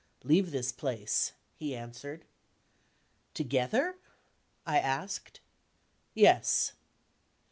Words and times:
"Leave 0.23 0.49
this 0.49 0.71
place," 0.71 1.33
he 1.53 1.75
answered. 1.75 2.25
"Together?" 3.35 3.99
I 4.65 4.79
asked. 4.79 5.41
"Yes." 6.15 6.73